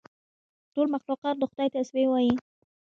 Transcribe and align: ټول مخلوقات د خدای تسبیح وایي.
ټول 0.73 0.87
مخلوقات 0.95 1.35
د 1.39 1.43
خدای 1.51 1.67
تسبیح 1.75 2.07
وایي. 2.09 2.33